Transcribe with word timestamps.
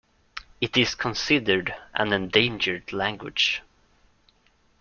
It 0.59 0.77
is 0.77 0.95
considered 0.95 1.75
an 1.93 2.11
endangered 2.11 2.91
language. 2.91 3.61